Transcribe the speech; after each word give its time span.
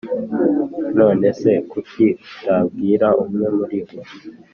None 0.97 1.27
se 1.39 1.51
kuki 1.71 2.07
utabwira 2.25 3.07
umwe 3.23 3.47
muri 3.57 3.79
bo? 3.85 3.97